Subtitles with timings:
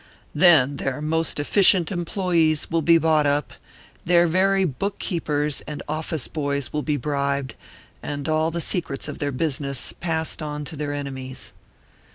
[0.33, 3.53] Then their most efficient employees will be bought up;
[4.03, 7.53] their very bookkeepers and office boys will be bribed,
[8.01, 11.53] and all the secrets of their business passed on to their enemies.